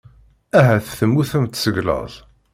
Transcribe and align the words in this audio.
Ahat 0.59 0.87
temmutemt 0.97 1.59
seg 1.63 1.75
laẓ. 1.87 2.13